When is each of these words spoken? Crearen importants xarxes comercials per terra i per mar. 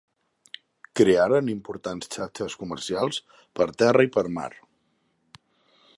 Crearen 0.99 1.51
importants 1.55 2.09
xarxes 2.15 2.57
comercials 2.63 3.21
per 3.61 3.71
terra 3.83 4.09
i 4.11 4.15
per 4.17 4.25
mar. 4.39 4.51